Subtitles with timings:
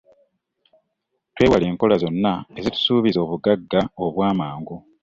[1.35, 4.77] Twewale enkola zonna ezitusuubiza obugagga obw'amangu.